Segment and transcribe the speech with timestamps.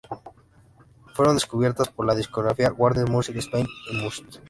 [1.13, 4.35] Fueron descubiertas por la discográfica Warner Music Spain y Must!